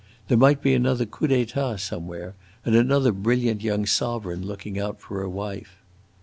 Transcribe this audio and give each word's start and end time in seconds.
There 0.29 0.37
might 0.39 0.63
be 0.63 0.73
another 0.73 1.05
coup 1.05 1.27
d'etat 1.27 1.75
somewhere, 1.77 2.33
and 2.65 2.75
another 2.75 3.11
brilliant 3.11 3.61
young 3.61 3.85
sovereign 3.85 4.43
looking 4.43 4.79
out 4.79 4.99
for 4.99 5.21
a 5.21 5.29
wife! 5.29 5.75